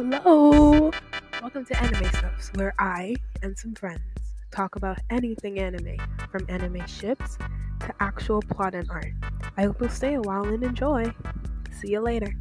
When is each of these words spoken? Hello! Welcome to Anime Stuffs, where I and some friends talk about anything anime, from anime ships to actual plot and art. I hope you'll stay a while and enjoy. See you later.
Hello! 0.00 0.92
Welcome 1.42 1.64
to 1.64 1.82
Anime 1.82 2.04
Stuffs, 2.10 2.52
where 2.54 2.72
I 2.78 3.16
and 3.42 3.58
some 3.58 3.74
friends 3.74 3.98
talk 4.52 4.76
about 4.76 4.96
anything 5.10 5.58
anime, 5.58 5.96
from 6.30 6.46
anime 6.48 6.86
ships 6.86 7.36
to 7.80 7.92
actual 7.98 8.40
plot 8.40 8.76
and 8.76 8.88
art. 8.92 9.10
I 9.56 9.64
hope 9.64 9.80
you'll 9.80 9.90
stay 9.90 10.14
a 10.14 10.20
while 10.20 10.44
and 10.44 10.62
enjoy. 10.62 11.12
See 11.72 11.90
you 11.90 11.98
later. 11.98 12.32